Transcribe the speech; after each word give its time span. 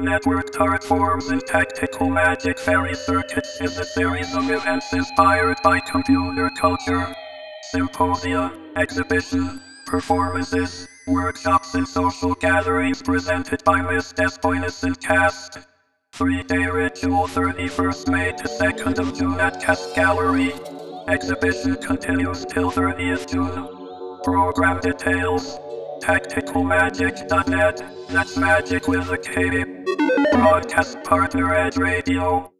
Networked 0.00 0.58
art 0.58 0.82
forms 0.82 1.28
and 1.28 1.42
tactical 1.42 2.08
magic 2.08 2.58
fairy 2.58 2.94
circuits 2.94 3.60
is 3.60 3.76
a 3.76 3.84
series 3.84 4.34
of 4.34 4.50
events 4.50 4.94
inspired 4.94 5.58
by 5.62 5.78
computer 5.80 6.50
culture. 6.58 7.14
Symposia, 7.70 8.50
exhibition, 8.76 9.60
performances, 9.84 10.88
workshops 11.06 11.74
and 11.74 11.86
social 11.86 12.32
gatherings 12.36 13.02
presented 13.02 13.62
by 13.64 13.82
Miss 13.82 14.14
Despoina 14.14 14.72
and 14.84 14.98
cast. 15.02 15.58
Three-day 16.12 16.64
ritual 16.64 17.26
31st 17.26 18.10
May 18.10 18.32
to 18.32 18.44
2nd 18.44 18.98
of 19.00 19.18
June 19.18 19.38
at 19.38 19.60
Cast 19.60 19.94
Gallery. 19.94 20.54
Exhibition 21.08 21.76
continues 21.76 22.46
till 22.46 22.70
30th 22.70 23.30
June. 23.30 24.22
Program 24.24 24.80
details. 24.80 25.58
TacticalMagick.net. 26.00 27.82
That's 28.08 28.38
magic 28.38 28.88
with 28.88 29.10
a 29.10 29.18
K. 29.18 29.80
Broadcast 30.32 31.02
partner 31.04 31.54
Edge 31.54 31.76
Radio. 31.76 32.52